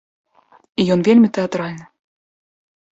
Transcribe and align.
І 0.83 0.87
ён 0.95 0.99
вельмі 1.11 1.31
тэатральны. 1.41 1.85